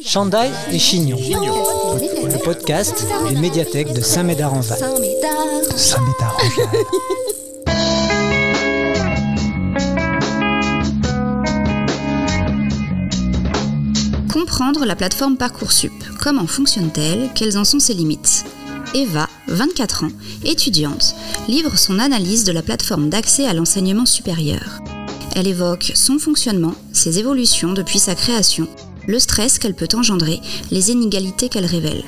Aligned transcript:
Chandail 0.00 0.52
et 0.70 0.78
Chignon, 0.78 1.16
le 1.18 2.42
podcast 2.44 3.06
des 3.28 3.36
médiathèques 3.36 3.92
de 3.92 4.00
Saint-Médard-en-Val. 4.00 4.78
Saint-Médard-en-Val. 5.76 6.84
Comprendre 14.32 14.84
la 14.84 14.94
plateforme 14.94 15.36
Parcoursup. 15.36 15.92
Comment 16.20 16.46
fonctionne-t-elle 16.46 17.30
Quelles 17.34 17.56
en 17.56 17.64
sont 17.64 17.80
ses 17.80 17.94
limites? 17.94 18.44
Eva, 18.94 19.28
24 19.48 20.04
ans, 20.04 20.12
étudiante, 20.44 21.14
livre 21.48 21.76
son 21.78 21.98
analyse 21.98 22.44
de 22.44 22.52
la 22.52 22.62
plateforme 22.62 23.08
d'accès 23.08 23.46
à 23.46 23.54
l'enseignement 23.54 24.06
supérieur. 24.06 24.80
Elle 25.34 25.46
évoque 25.46 25.92
son 25.94 26.18
fonctionnement, 26.18 26.74
ses 26.92 27.18
évolutions 27.18 27.72
depuis 27.72 27.98
sa 27.98 28.14
création, 28.14 28.66
le 29.08 29.18
stress 29.18 29.58
qu'elle 29.58 29.74
peut 29.74 29.88
engendrer, 29.94 30.40
les 30.70 30.92
inégalités 30.92 31.48
qu'elle 31.48 31.66
révèle. 31.66 32.04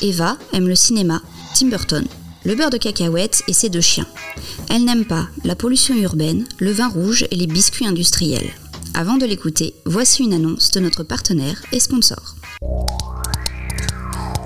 Eva 0.00 0.38
aime 0.54 0.68
le 0.68 0.76
cinéma, 0.76 1.20
Tim 1.54 1.68
Burton, 1.68 2.06
le 2.44 2.54
beurre 2.54 2.70
de 2.70 2.78
cacahuètes 2.78 3.42
et 3.48 3.52
ses 3.52 3.68
deux 3.68 3.80
chiens. 3.80 4.06
Elle 4.70 4.84
n'aime 4.84 5.04
pas 5.04 5.28
la 5.44 5.56
pollution 5.56 5.94
urbaine, 5.96 6.46
le 6.58 6.72
vin 6.72 6.88
rouge 6.88 7.26
et 7.30 7.36
les 7.36 7.46
biscuits 7.46 7.86
industriels. 7.86 8.50
Avant 8.94 9.16
de 9.16 9.26
l'écouter, 9.26 9.74
voici 9.86 10.22
une 10.22 10.34
annonce 10.34 10.70
de 10.70 10.80
notre 10.80 11.02
partenaire 11.02 11.60
et 11.72 11.80
sponsor. 11.80 12.36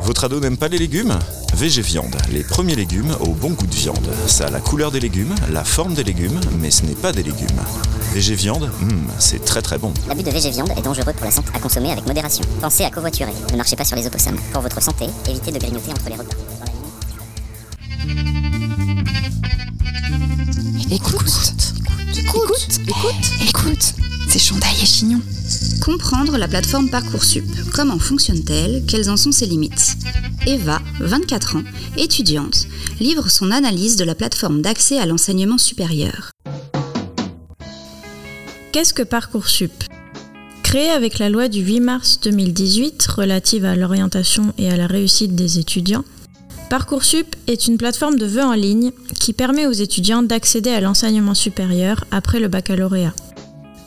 Votre 0.08 0.24
ado 0.24 0.40
n'aime 0.40 0.56
pas 0.56 0.68
les 0.68 0.78
légumes 0.78 1.18
VG 1.52 1.82
Viande, 1.82 2.16
les 2.32 2.42
premiers 2.42 2.74
légumes 2.74 3.14
au 3.20 3.34
bon 3.34 3.50
goût 3.50 3.66
de 3.66 3.74
viande. 3.74 4.08
Ça 4.26 4.46
a 4.46 4.50
la 4.50 4.58
couleur 4.58 4.90
des 4.90 5.00
légumes, 5.00 5.34
la 5.52 5.64
forme 5.64 5.92
des 5.92 6.02
légumes, 6.02 6.40
mais 6.62 6.70
ce 6.70 6.86
n'est 6.86 6.94
pas 6.94 7.12
des 7.12 7.22
légumes. 7.22 7.60
VG 8.14 8.34
Viande, 8.34 8.70
hmm, 8.80 9.06
c'est 9.18 9.44
très 9.44 9.60
très 9.60 9.76
bon. 9.76 9.92
L'abus 10.08 10.22
de 10.22 10.30
VG 10.30 10.48
Viande 10.48 10.70
est 10.78 10.80
dangereux 10.80 11.12
pour 11.12 11.26
la 11.26 11.30
santé, 11.30 11.50
à 11.52 11.58
consommer 11.58 11.92
avec 11.92 12.06
modération. 12.06 12.42
Pensez 12.62 12.84
à 12.84 12.90
covoiturer, 12.90 13.34
ne 13.52 13.56
marchez 13.58 13.76
pas 13.76 13.84
sur 13.84 13.96
les 13.96 14.06
opossums. 14.06 14.38
Pour 14.50 14.62
votre 14.62 14.82
santé, 14.82 15.04
évitez 15.28 15.52
de 15.52 15.58
grignoter 15.58 15.90
entre 15.90 16.08
les 16.08 16.16
repas. 16.16 16.36
Écoute, 20.90 21.52
écoute, 22.16 22.80
écoute, 22.88 23.30
écoute, 23.46 23.94
c'est 24.28 24.38
Chandail 24.38 24.76
et 24.82 24.86
Chignon. 24.86 25.20
Comprendre 25.82 26.36
la 26.36 26.48
plateforme 26.48 26.90
Parcoursup. 26.90 27.44
Comment 27.72 27.98
fonctionne-t-elle 27.98 28.84
Quelles 28.86 29.08
en 29.08 29.16
sont 29.16 29.32
ses 29.32 29.46
limites 29.46 29.96
Eva, 30.46 30.80
24 31.00 31.56
ans, 31.56 31.62
étudiante, 31.96 32.66
livre 33.00 33.30
son 33.30 33.50
analyse 33.50 33.96
de 33.96 34.04
la 34.04 34.14
plateforme 34.14 34.60
d'accès 34.60 34.98
à 34.98 35.06
l'enseignement 35.06 35.56
supérieur. 35.56 36.30
Qu'est-ce 38.72 38.92
que 38.92 39.02
Parcoursup? 39.02 39.72
Créé 40.62 40.90
avec 40.90 41.18
la 41.18 41.30
loi 41.30 41.48
du 41.48 41.60
8 41.60 41.80
mars 41.80 42.20
2018 42.22 43.06
relative 43.06 43.64
à 43.64 43.76
l'orientation 43.76 44.52
et 44.58 44.70
à 44.70 44.76
la 44.76 44.86
réussite 44.86 45.34
des 45.34 45.58
étudiants, 45.58 46.04
Parcoursup 46.68 47.34
est 47.46 47.66
une 47.66 47.78
plateforme 47.78 48.18
de 48.18 48.26
vœux 48.26 48.44
en 48.44 48.52
ligne 48.52 48.92
qui 49.18 49.32
permet 49.32 49.66
aux 49.66 49.72
étudiants 49.72 50.22
d'accéder 50.22 50.70
à 50.70 50.82
l'enseignement 50.82 51.32
supérieur 51.32 52.04
après 52.10 52.40
le 52.40 52.48
baccalauréat. 52.48 53.14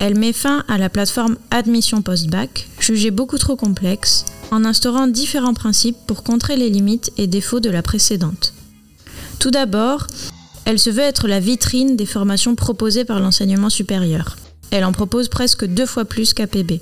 Elle 0.02 0.18
met 0.18 0.34
fin 0.34 0.64
à 0.68 0.80
la 0.80 0.90
plateforme 0.90 1.38
Admission 1.52 2.02
Post-Bac, 2.02 2.68
jugée 2.80 3.12
beaucoup 3.12 3.38
trop 3.38 3.56
complexe, 3.56 4.26
en 4.50 4.66
instaurant 4.66 5.06
différents 5.06 5.54
principes 5.54 5.96
pour 6.08 6.24
contrer 6.24 6.56
les 6.56 6.72
limites 6.72 7.12
et 7.18 7.28
défauts 7.28 7.60
de 7.60 7.70
la 7.70 7.84
précédente. 7.84 8.56
Tout 9.38 9.52
d'abord, 9.52 10.08
elle 10.66 10.80
se 10.80 10.90
veut 10.90 11.04
être 11.04 11.28
la 11.28 11.40
vitrine 11.40 11.98
des 11.98 12.08
formations 12.08 12.56
proposées 12.56 13.06
par 13.06 13.20
l'enseignement 13.20 13.70
supérieur. 13.70 14.38
Elle 14.72 14.86
en 14.86 14.92
propose 14.92 15.30
presque 15.30 15.66
deux 15.66 15.86
fois 15.86 16.06
plus 16.06 16.34
qu'APB. 16.34 16.80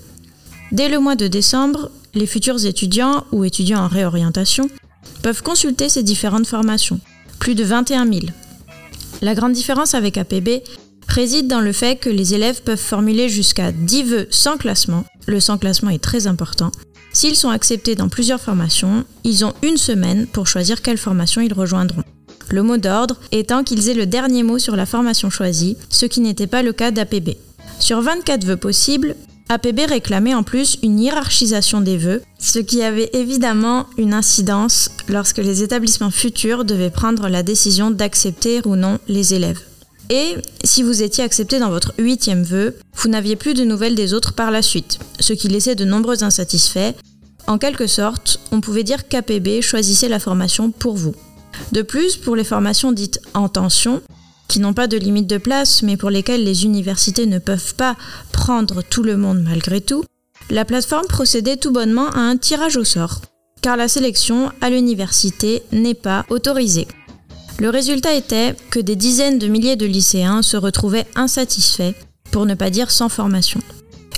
Dès 0.71 0.87
le 0.87 0.99
mois 0.99 1.17
de 1.17 1.27
décembre, 1.27 1.91
les 2.13 2.25
futurs 2.25 2.65
étudiants 2.65 3.25
ou 3.33 3.43
étudiants 3.43 3.83
en 3.83 3.89
réorientation 3.89 4.69
peuvent 5.23 5.43
consulter 5.43 5.89
ces 5.89 6.03
différentes 6.03 6.47
formations, 6.47 7.01
plus 7.37 7.55
de 7.55 7.65
21 7.65 8.05
000. 8.05 8.27
La 9.21 9.35
grande 9.35 9.51
différence 9.51 9.93
avec 9.93 10.17
APB 10.17 10.63
réside 11.09 11.47
dans 11.47 11.61
le 11.61 11.73
fait 11.73 11.97
que 11.97 12.09
les 12.09 12.33
élèves 12.33 12.61
peuvent 12.61 12.77
formuler 12.77 13.29
jusqu'à 13.29 13.71
10 13.71 14.03
vœux 14.03 14.27
sans 14.29 14.57
classement, 14.57 15.05
le 15.27 15.39
sans 15.39 15.57
classement 15.57 15.89
est 15.89 16.03
très 16.03 16.27
important. 16.27 16.71
S'ils 17.11 17.35
sont 17.35 17.49
acceptés 17.49 17.95
dans 17.95 18.09
plusieurs 18.09 18.39
formations, 18.39 19.03
ils 19.23 19.43
ont 19.43 19.53
une 19.63 19.77
semaine 19.77 20.27
pour 20.27 20.47
choisir 20.47 20.81
quelle 20.81 20.97
formation 20.97 21.41
ils 21.41 21.53
rejoindront. 21.53 22.03
Le 22.49 22.63
mot 22.63 22.77
d'ordre 22.77 23.19
étant 23.31 23.63
qu'ils 23.63 23.89
aient 23.89 23.95
le 23.95 24.05
dernier 24.05 24.43
mot 24.43 24.59
sur 24.59 24.75
la 24.75 24.85
formation 24.85 25.29
choisie, 25.29 25.77
ce 25.89 26.05
qui 26.05 26.21
n'était 26.21 26.47
pas 26.47 26.63
le 26.63 26.73
cas 26.73 26.91
d'APB. 26.91 27.31
Sur 27.79 28.01
24 28.01 28.45
vœux 28.45 28.57
possibles, 28.57 29.15
APB 29.49 29.81
réclamait 29.87 30.35
en 30.35 30.43
plus 30.43 30.77
une 30.83 30.99
hiérarchisation 30.99 31.81
des 31.81 31.97
vœux, 31.97 32.21
ce 32.37 32.59
qui 32.59 32.83
avait 32.83 33.09
évidemment 33.13 33.87
une 33.97 34.13
incidence 34.13 34.91
lorsque 35.07 35.39
les 35.39 35.63
établissements 35.63 36.11
futurs 36.11 36.65
devaient 36.65 36.91
prendre 36.91 37.29
la 37.29 37.41
décision 37.41 37.89
d'accepter 37.89 38.61
ou 38.65 38.75
non 38.75 38.99
les 39.07 39.33
élèves. 39.33 39.61
Et 40.09 40.35
si 40.63 40.81
vous 40.81 41.03
étiez 41.03 41.23
accepté 41.23 41.59
dans 41.59 41.69
votre 41.69 41.93
huitième 41.99 42.43
vœu, 42.43 42.75
vous 42.95 43.09
n'aviez 43.09 43.35
plus 43.35 43.53
de 43.53 43.63
nouvelles 43.63 43.95
des 43.95 44.13
autres 44.13 44.33
par 44.33 44.49
la 44.49 44.61
suite, 44.61 44.99
ce 45.19 45.33
qui 45.33 45.47
laissait 45.47 45.75
de 45.75 45.85
nombreux 45.85 46.23
insatisfaits. 46.23 46.93
En 47.45 47.57
quelque 47.57 47.87
sorte, 47.87 48.39
on 48.51 48.61
pouvait 48.61 48.83
dire 48.83 49.07
qu'APB 49.07 49.61
choisissait 49.61 50.09
la 50.09 50.19
formation 50.19 50.71
pour 50.71 50.95
vous. 50.95 51.13
De 51.71 51.83
plus, 51.83 52.17
pour 52.17 52.35
les 52.35 52.43
formations 52.43 52.91
dites 52.91 53.19
en 53.33 53.49
tension, 53.49 54.01
qui 54.47 54.59
n'ont 54.59 54.73
pas 54.73 54.87
de 54.87 54.97
limite 54.97 55.27
de 55.27 55.37
place, 55.37 55.83
mais 55.83 55.95
pour 55.95 56.09
lesquelles 56.09 56.43
les 56.43 56.65
universités 56.65 57.27
ne 57.27 57.37
peuvent 57.37 57.75
pas 57.75 57.95
prendre 58.31 58.81
tout 58.81 59.03
le 59.03 59.15
monde 59.15 59.43
malgré 59.43 59.79
tout, 59.79 60.03
la 60.49 60.65
plateforme 60.65 61.05
procédait 61.07 61.57
tout 61.57 61.71
bonnement 61.71 62.09
à 62.09 62.19
un 62.19 62.35
tirage 62.35 62.77
au 62.77 62.83
sort, 62.83 63.21
car 63.61 63.77
la 63.77 63.87
sélection 63.87 64.51
à 64.61 64.71
l'université 64.71 65.61
n'est 65.71 65.93
pas 65.93 66.25
autorisée. 66.29 66.87
Le 67.59 67.69
résultat 67.69 68.13
était 68.13 68.55
que 68.71 68.79
des 68.79 68.95
dizaines 68.95 69.37
de 69.37 69.47
milliers 69.47 69.75
de 69.75 69.85
lycéens 69.85 70.41
se 70.41 70.55
retrouvaient 70.55 71.05
insatisfaits, 71.15 71.93
pour 72.31 72.45
ne 72.45 72.53
pas 72.53 72.69
dire 72.69 72.89
sans 72.89 73.09
formation. 73.09 73.59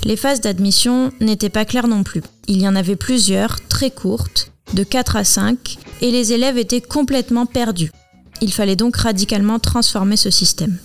Les 0.04 0.14
phases 0.14 0.40
d'admission 0.40 1.10
n'étaient 1.20 1.48
pas 1.48 1.64
claires 1.64 1.88
non 1.88 2.04
plus. 2.04 2.22
Il 2.46 2.62
y 2.62 2.68
en 2.68 2.76
avait 2.76 2.94
plusieurs, 2.94 3.60
très 3.66 3.90
courtes, 3.90 4.52
de 4.74 4.84
4 4.84 5.16
à 5.16 5.24
5, 5.24 5.76
et 6.02 6.12
les 6.12 6.32
élèves 6.32 6.56
étaient 6.56 6.80
complètement 6.80 7.46
perdus. 7.46 7.90
Il 8.42 8.52
fallait 8.52 8.76
donc 8.76 8.96
radicalement 8.96 9.58
transformer 9.58 10.16
ce 10.16 10.30
système. 10.30 10.78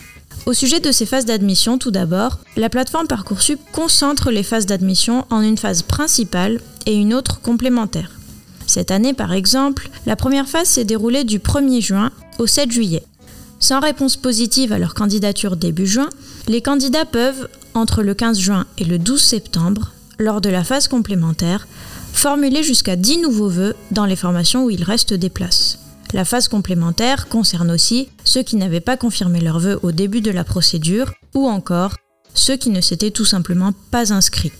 Au 0.47 0.53
sujet 0.53 0.79
de 0.79 0.91
ces 0.91 1.05
phases 1.05 1.25
d'admission, 1.25 1.77
tout 1.77 1.91
d'abord, 1.91 2.39
la 2.55 2.69
plateforme 2.69 3.07
Parcoursup 3.07 3.59
concentre 3.71 4.31
les 4.31 4.43
phases 4.43 4.65
d'admission 4.65 5.25
en 5.29 5.41
une 5.41 5.57
phase 5.59 5.83
principale 5.83 6.59
et 6.87 6.95
une 6.95 7.13
autre 7.13 7.39
complémentaire. 7.39 8.11
Cette 8.65 8.89
année, 8.89 9.13
par 9.13 9.33
exemple, 9.33 9.89
la 10.07 10.15
première 10.15 10.47
phase 10.47 10.69
s'est 10.69 10.85
déroulée 10.85 11.23
du 11.23 11.37
1er 11.37 11.81
juin 11.81 12.11
au 12.39 12.47
7 12.47 12.71
juillet. 12.71 13.03
Sans 13.59 13.79
réponse 13.79 14.17
positive 14.17 14.71
à 14.71 14.79
leur 14.79 14.93
candidature 14.93 15.55
début 15.55 15.87
juin, 15.87 16.09
les 16.47 16.61
candidats 16.61 17.05
peuvent, 17.05 17.49
entre 17.73 18.03
le 18.03 18.13
15 18.13 18.39
juin 18.39 18.65
et 18.77 18.85
le 18.85 18.99
12 18.99 19.21
septembre, 19.21 19.93
lors 20.19 20.41
de 20.41 20.49
la 20.49 20.63
phase 20.63 20.87
complémentaire, 20.87 21.67
formuler 22.13 22.63
jusqu'à 22.63 22.95
10 22.95 23.19
nouveaux 23.19 23.49
vœux 23.49 23.75
dans 23.91 24.05
les 24.05 24.15
formations 24.15 24.65
où 24.65 24.69
il 24.69 24.83
reste 24.83 25.13
des 25.13 25.29
places. 25.29 25.79
La 26.13 26.23
phase 26.23 26.47
complémentaire 26.47 27.27
concerne 27.27 27.71
aussi 27.71 28.09
ceux 28.23 28.43
qui 28.43 28.55
n'avaient 28.55 28.79
pas 28.79 28.97
confirmé 28.97 29.41
leurs 29.41 29.59
vœux 29.59 29.79
au 29.83 29.91
début 29.91 30.21
de 30.21 30.31
la 30.31 30.43
procédure 30.43 31.11
ou 31.35 31.47
encore 31.47 31.95
ceux 32.33 32.55
qui 32.55 32.69
ne 32.69 32.81
s'étaient 32.81 33.11
tout 33.11 33.25
simplement 33.25 33.73
pas 33.91 34.13
inscrits. 34.13 34.53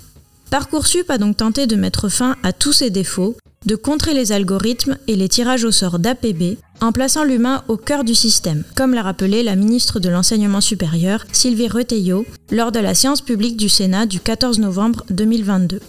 Parcoursup 0.50 1.10
a 1.10 1.18
donc 1.18 1.38
tenté 1.38 1.68
de 1.68 1.76
mettre 1.76 2.10
fin 2.10 2.36
à 2.44 2.54
tous 2.54 2.74
ces 2.74 2.90
défauts 2.90 3.36
de 3.68 3.76
contrer 3.76 4.14
les 4.14 4.32
algorithmes 4.32 4.98
et 5.08 5.18
les 5.18 5.28
tirages 5.28 5.66
au 5.66 5.72
sort 5.72 6.00
d'APB 6.00 6.58
en 6.80 6.94
plaçant 6.94 7.26
l'humain 7.26 7.66
au 7.68 7.76
cœur 7.76 8.06
du 8.06 8.16
système, 8.16 8.64
comme 8.76 8.94
l'a 8.94 9.04
rappelé 9.04 9.44
la 9.44 9.58
ministre 9.58 10.00
de 10.00 10.08
l'Enseignement 10.08 10.62
supérieur, 10.62 11.26
Sylvie 11.34 11.68
Reteillot, 11.68 12.26
lors 12.50 12.72
de 12.72 12.80
la 12.80 12.96
séance 12.96 13.20
publique 13.20 13.58
du 13.58 13.68
Sénat 13.68 14.06
du 14.06 14.22
14 14.22 14.60
novembre 14.60 15.04
2022. 15.10 15.82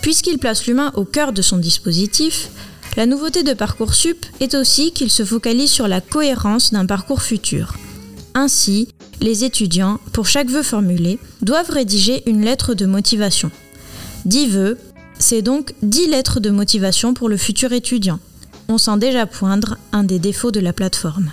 Puisqu'il 0.00 0.38
place 0.38 0.66
l'humain 0.66 0.92
au 0.94 1.04
cœur 1.04 1.32
de 1.32 1.42
son 1.42 1.58
dispositif, 1.58 2.50
la 2.96 3.06
nouveauté 3.06 3.42
de 3.42 3.52
Parcoursup 3.52 4.24
est 4.38 4.54
aussi 4.54 4.92
qu'il 4.92 5.10
se 5.10 5.24
focalise 5.24 5.70
sur 5.72 5.88
la 5.88 6.00
cohérence 6.00 6.72
d'un 6.72 6.86
parcours 6.86 7.22
futur. 7.22 7.74
Ainsi, 8.34 8.86
les 9.20 9.42
étudiants, 9.42 9.98
pour 10.12 10.28
chaque 10.28 10.50
vœu 10.50 10.62
formulé, 10.62 11.18
doivent 11.40 11.70
rédiger 11.70 12.22
une 12.26 12.44
lettre 12.44 12.74
de 12.74 12.86
motivation. 12.86 13.50
10 14.24 14.46
vœux, 14.50 14.78
c'est 15.22 15.40
donc 15.40 15.72
10 15.82 16.08
lettres 16.08 16.40
de 16.40 16.50
motivation 16.50 17.14
pour 17.14 17.28
le 17.28 17.36
futur 17.36 17.72
étudiant. 17.72 18.18
On 18.68 18.76
sent 18.76 18.98
déjà 18.98 19.24
poindre 19.24 19.78
un 19.92 20.02
des 20.02 20.18
défauts 20.18 20.50
de 20.50 20.58
la 20.58 20.72
plateforme. 20.72 21.30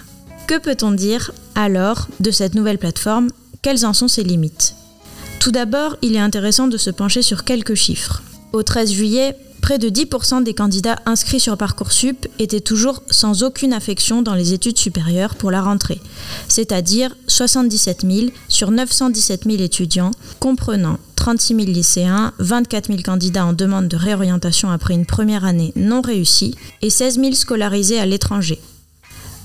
Que 0.48 0.60
peut-on 0.60 0.92
dire 0.92 1.32
alors 1.56 2.08
de 2.20 2.30
cette 2.30 2.54
nouvelle 2.54 2.78
plateforme? 2.78 3.30
Quelles 3.64 3.88
en 3.88 3.94
sont 3.94 4.08
ses 4.08 4.24
limites? 4.24 4.76
Tout 5.40 5.52
d'abord, 5.52 5.98
il 6.04 6.16
est 6.16 6.20
intéressant 6.20 6.68
de 6.68 6.78
se 6.78 6.92
pencher 6.92 7.24
sur 7.24 7.44
quelques 7.44 7.74
chiffres. 7.74 8.22
Au 8.54 8.62
13 8.62 8.92
juillet, 8.92 9.36
près 9.62 9.80
de 9.80 9.90
10% 9.90 10.44
des 10.44 10.54
candidats 10.54 11.00
inscrits 11.08 11.40
sur 11.40 11.58
Parcoursup 11.58 12.28
étaient 12.38 12.62
toujours 12.62 13.02
sans 13.10 13.42
aucune 13.42 13.74
affection 13.74 14.22
dans 14.22 14.36
les 14.36 14.54
études 14.54 14.78
supérieures 14.78 15.36
pour 15.36 15.50
la 15.50 15.64
rentrée, 15.64 16.00
c'est-à-dire 16.48 17.16
77 17.28 18.06
000 18.10 18.28
sur 18.50 18.70
917 18.70 19.46
000 19.46 19.64
étudiants, 19.64 20.12
comprenant 20.40 21.00
36 21.20 21.54
000 21.54 21.68
lycéens, 21.68 22.32
24 22.40 22.88
000 22.88 23.00
candidats 23.04 23.46
en 23.46 23.52
demande 23.52 23.90
de 23.90 23.98
réorientation 23.98 24.72
après 24.72 24.94
une 24.94 25.06
première 25.06 25.44
année 25.44 25.74
non 25.76 26.00
réussie 26.00 26.56
et 26.82 26.90
16 26.90 27.20
000 27.20 27.34
scolarisés 27.34 28.00
à 28.00 28.06
l'étranger. 28.06 28.58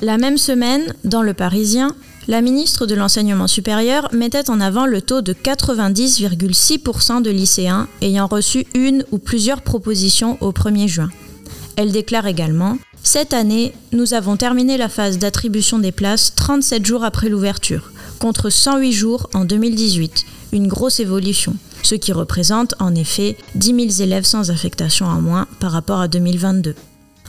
La 0.00 0.16
même 0.16 0.38
semaine, 0.38 0.94
dans 1.02 1.20
Le 1.20 1.34
Parisien, 1.34 1.88
la 2.28 2.42
ministre 2.42 2.86
de 2.86 2.94
l'Enseignement 2.94 3.48
supérieur 3.48 4.08
mettait 4.12 4.50
en 4.50 4.60
avant 4.60 4.86
le 4.86 5.02
taux 5.02 5.20
de 5.20 5.32
90,6% 5.32 7.22
de 7.22 7.30
lycéens 7.30 7.88
ayant 8.02 8.28
reçu 8.28 8.66
une 8.76 9.04
ou 9.10 9.18
plusieurs 9.18 9.60
propositions 9.60 10.38
au 10.40 10.52
1er 10.52 10.86
juin. 10.86 11.10
Elle 11.74 11.90
déclare 11.90 12.28
également 12.28 12.78
Cette 13.02 13.34
année, 13.34 13.74
nous 13.90 14.14
avons 14.14 14.36
terminé 14.36 14.78
la 14.78 14.88
phase 14.88 15.18
d'attribution 15.18 15.80
des 15.80 15.90
places 15.90 16.36
37 16.36 16.86
jours 16.86 17.02
après 17.02 17.28
l'ouverture, 17.28 17.90
contre 18.20 18.48
108 18.48 18.92
jours 18.92 19.28
en 19.34 19.44
2018, 19.44 20.24
une 20.54 20.68
grosse 20.68 21.00
évolution, 21.00 21.56
ce 21.82 21.94
qui 21.94 22.12
représente 22.12 22.74
en 22.78 22.94
effet 22.94 23.36
10 23.54 23.90
000 23.96 24.02
élèves 24.02 24.24
sans 24.24 24.50
affectation 24.50 25.06
en 25.06 25.20
moins 25.20 25.46
par 25.60 25.72
rapport 25.72 26.00
à 26.00 26.08
2022. 26.08 26.74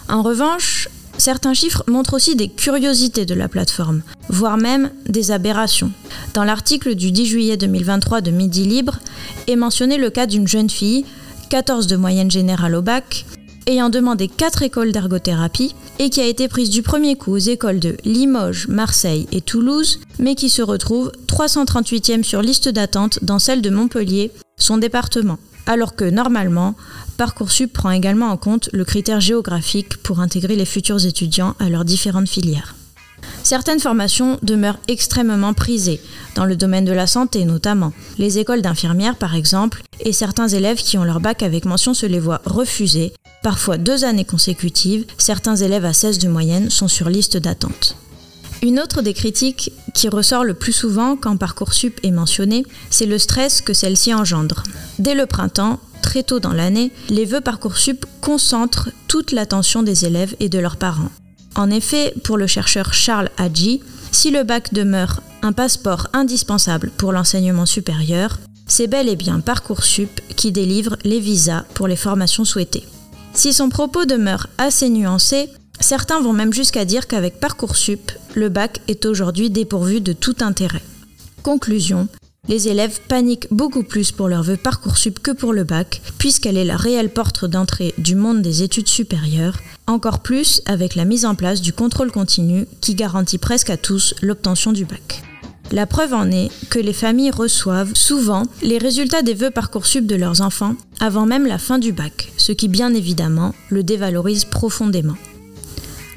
En 0.08 0.22
revanche, 0.22 0.88
Certains 1.18 1.54
chiffres 1.54 1.84
montrent 1.88 2.16
aussi 2.16 2.36
des 2.36 2.50
curiosités 2.50 3.26
de 3.26 3.34
la 3.34 3.48
plateforme, 3.48 4.02
voire 4.28 4.58
même 4.58 4.92
des 5.08 5.32
aberrations. 5.32 5.92
Dans 6.34 6.44
l'article 6.44 6.94
du 6.94 7.12
10 7.12 7.26
juillet 7.26 7.58
2023 7.58 8.20
de 8.22 8.32
Midi 8.32 8.66
Libre 8.66 9.00
est 9.48 9.56
mentionné 9.56 9.98
le 9.98 10.10
cas 10.10 10.26
d'une 10.26 10.48
jeune 10.48 10.70
fille, 10.70 11.06
14 11.50 11.88
de 11.88 11.96
moyenne 11.96 12.30
générale 12.30 12.76
au 12.76 12.82
bac, 12.82 13.26
ayant 13.68 13.90
demandé 13.90 14.28
4 14.28 14.64
écoles 14.64 14.92
d'ergothérapie 14.92 15.76
et 16.00 16.10
qui 16.10 16.22
a 16.22 16.26
été 16.26 16.48
prise 16.48 16.70
du 16.70 16.82
premier 16.82 17.16
coup 17.16 17.34
aux 17.34 17.38
écoles 17.38 17.80
de 17.80 17.98
Limoges, 18.06 18.68
Marseille 18.68 19.28
et 19.32 19.42
Toulouse, 19.42 20.00
mais 20.20 20.36
qui 20.36 20.50
se 20.50 20.62
retrouve 20.62 21.12
338e 21.28 22.24
sur 22.24 22.42
liste 22.42 22.70
d'attente 22.70 23.20
dans 23.24 23.40
celle 23.40 23.62
de 23.62 23.70
Montpellier, 23.70 24.32
son 24.58 24.78
département 24.78 25.38
alors 25.66 25.96
que 25.96 26.06
normalement, 26.06 26.76
Parcoursup 27.18 27.72
prend 27.74 27.92
également 27.92 28.28
en 28.28 28.38
compte 28.38 28.70
le 28.74 28.86
critère 28.86 29.22
géographique 29.22 29.98
pour 29.98 30.20
intégrer 30.20 30.56
les 30.56 30.66
futurs 30.66 31.06
étudiants 31.06 31.56
à 31.60 31.70
leurs 31.70 31.86
différentes 31.86 32.30
filières. 32.30 32.76
Certaines 33.44 33.80
formations 33.80 34.38
demeurent 34.44 34.80
extrêmement 34.88 35.54
prisées, 35.54 36.02
dans 36.36 36.46
le 36.46 36.56
domaine 36.56 36.86
de 36.86 36.92
la 36.92 37.08
santé 37.08 37.46
notamment. 37.46 37.94
Les 38.18 38.38
écoles 38.40 38.62
d'infirmières 38.62 39.16
par 39.16 39.36
exemple, 39.36 39.82
et 40.00 40.14
certains 40.14 40.48
élèves 40.48 40.82
qui 40.82 40.98
ont 40.98 41.04
leur 41.04 41.20
bac 41.20 41.42
avec 41.42 41.66
mention 41.66 41.94
se 41.94 42.06
les 42.06 42.20
voient 42.20 42.42
refuser, 42.46 43.14
parfois 43.46 43.78
deux 43.78 44.06
années 44.06 44.26
consécutives, 44.26 45.06
certains 45.20 45.56
élèves 45.56 45.86
à 45.86 45.94
16 45.94 46.18
de 46.18 46.28
moyenne 46.28 46.72
sont 46.72 46.88
sur 46.88 47.10
liste 47.10 47.38
d'attente. 47.38 47.96
Une 48.64 48.80
autre 48.80 49.04
des 49.04 49.14
critiques 49.14 49.72
qui 49.94 50.10
ressort 50.10 50.44
le 50.44 50.56
plus 50.56 50.72
souvent 50.72 51.16
quand 51.16 51.38
Parcoursup 51.38 52.00
est 52.02 52.10
mentionné, 52.10 52.66
c'est 52.90 53.06
le 53.06 53.20
stress 53.20 53.62
que 53.62 53.76
celle-ci 53.76 54.16
engendre. 54.16 54.64
Dès 54.98 55.14
le 55.14 55.28
printemps, 55.28 55.80
très 56.02 56.24
tôt 56.24 56.40
dans 56.40 56.54
l'année, 56.54 56.92
les 57.10 57.26
vœux 57.26 57.40
Parcoursup 57.40 58.08
concentrent 58.20 58.90
toute 59.08 59.32
l'attention 59.32 59.84
des 59.84 60.06
élèves 60.06 60.36
et 60.40 60.50
de 60.50 60.58
leurs 60.58 60.78
parents. 60.78 61.12
En 61.54 61.70
effet, 61.70 62.16
pour 62.24 62.38
le 62.38 62.48
chercheur 62.48 62.96
Charles 62.96 63.30
Hadji, 63.38 63.84
si 64.12 64.32
le 64.32 64.42
bac 64.42 64.74
demeure 64.74 65.22
un 65.44 65.54
passeport 65.54 66.08
indispensable 66.14 66.90
pour 66.98 67.12
l'enseignement 67.12 67.68
supérieur, 67.68 68.40
c'est 68.66 68.88
bel 68.88 69.08
et 69.08 69.16
bien 69.16 69.40
Parcoursup 69.40 70.20
qui 70.36 70.52
délivre 70.52 70.98
les 71.04 71.20
visas 71.20 71.64
pour 71.76 71.88
les 71.88 71.96
formations 71.96 72.44
souhaitées. 72.44 72.86
Si 73.36 73.54
son 73.54 73.70
propos 73.70 74.06
demeure 74.06 74.48
assez 74.58 74.90
nuancé, 74.90 75.50
Certains 75.80 76.22
vont 76.22 76.34
même 76.34 76.54
jusqu'à 76.54 76.86
dire 76.86 77.08
qu'avec 77.08 77.40
Parcoursup, 77.40 78.12
le 78.34 78.50
bac 78.50 78.82
est 78.88 79.06
aujourd'hui 79.06 79.50
dépourvu 79.50 80.02
de 80.02 80.14
tout 80.14 80.36
intérêt. 80.40 80.82
Conclusion, 81.44 82.08
les 82.48 82.68
élèves 82.68 83.02
paniquent 83.08 83.48
beaucoup 83.52 83.84
plus 83.84 84.12
pour 84.12 84.28
leur 84.28 84.44
vœu 84.44 84.58
Parcoursup 84.58 85.20
que 85.20 85.32
pour 85.32 85.54
le 85.54 85.64
bac, 85.64 86.02
puisqu'elle 86.18 86.58
est 86.58 86.66
la 86.66 86.78
réelle 86.78 87.10
porte 87.10 87.46
d'entrée 87.46 87.94
du 87.98 88.16
monde 88.16 88.42
des 88.42 88.64
études 88.64 88.88
supérieures, 88.88 89.60
encore 89.88 90.20
plus 90.20 90.62
avec 90.66 90.96
la 90.96 91.06
mise 91.06 91.26
en 91.26 91.36
place 91.36 91.62
du 91.62 91.74
contrôle 91.74 92.12
continu 92.12 92.68
qui 92.82 92.96
garantit 92.96 93.38
presque 93.38 93.70
à 93.70 93.78
tous 93.78 94.16
l'obtention 94.22 94.72
du 94.72 94.86
bac. 94.86 95.24
La 95.72 95.88
preuve 95.88 96.14
en 96.14 96.30
est 96.30 96.50
que 96.70 96.80
les 96.80 96.94
familles 96.94 97.32
reçoivent 97.32 97.96
souvent 97.96 98.44
les 98.62 98.78
résultats 98.78 99.24
des 99.24 99.34
vœux 99.34 99.52
Parcoursup 99.52 100.06
de 100.06 100.16
leurs 100.16 100.42
enfants 100.42 100.76
avant 101.00 101.26
même 101.26 101.48
la 101.48 101.58
fin 101.58 101.80
du 101.80 101.92
bac, 101.92 102.32
ce 102.38 102.52
qui 102.52 102.68
bien 102.68 102.94
évidemment 102.94 103.54
le 103.70 103.84
dévalorise 103.84 104.46
profondément. 104.46 105.18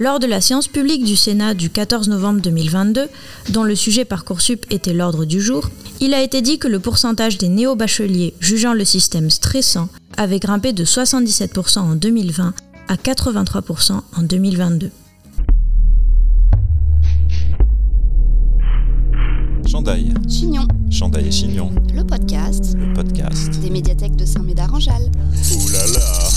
Lors 0.00 0.20
de 0.20 0.26
la 0.28 0.40
séance 0.40 0.68
publique 0.68 1.02
du 1.02 1.16
Sénat 1.16 1.54
du 1.54 1.70
14 1.70 2.08
novembre 2.08 2.40
2022, 2.40 3.08
dont 3.48 3.64
le 3.64 3.74
sujet 3.74 4.04
Parcoursup 4.04 4.64
était 4.70 4.92
l'ordre 4.92 5.24
du 5.24 5.40
jour, 5.40 5.70
il 6.00 6.14
a 6.14 6.22
été 6.22 6.40
dit 6.40 6.58
que 6.58 6.68
le 6.68 6.78
pourcentage 6.78 7.38
des 7.38 7.48
néo-bacheliers 7.48 8.34
jugeant 8.38 8.74
le 8.74 8.84
système 8.84 9.30
stressant 9.30 9.88
avait 10.16 10.38
grimpé 10.38 10.72
de 10.72 10.84
77% 10.84 11.78
en 11.78 11.94
2020 11.96 12.54
à 12.86 12.94
83% 12.94 14.00
en 14.16 14.22
2022. 14.22 14.90
Chandail. 19.88 20.12
Chignon. 20.28 20.68
Chandail 20.90 21.28
et 21.28 21.30
Chignon. 21.30 21.70
Le 21.94 22.04
podcast. 22.04 22.74
Le 22.76 22.92
podcast. 22.92 23.58
Des 23.62 23.70
médiathèques 23.70 24.16
de 24.16 24.26
Saint-Médard-en-Jalles. 24.26 25.10
Ouh 25.54 25.72
là 25.72 25.78
là 25.94 26.28